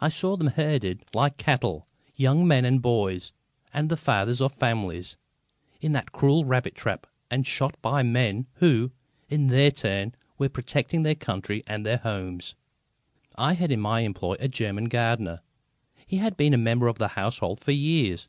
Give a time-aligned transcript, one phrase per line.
[0.00, 3.32] I saw them herded like cattle, young men and boys
[3.72, 5.16] and the fathers of families,
[5.80, 8.92] in that cruel rabbit trap and shot by men who,
[9.28, 12.54] in their turn, were protecting their country and their homes.
[13.36, 15.40] I have in my employ a German gardener.
[16.06, 18.28] He has been a member of the household for years.